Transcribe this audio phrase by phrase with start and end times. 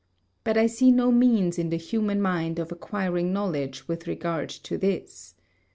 [0.43, 4.75] But I see no means in the human mind of acquiring knowledge with regard to
[4.75, 5.35] this.